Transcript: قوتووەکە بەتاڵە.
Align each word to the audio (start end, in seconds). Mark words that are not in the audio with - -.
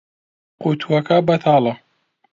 قوتووەکە 0.61 1.17
بەتاڵە. 1.27 1.73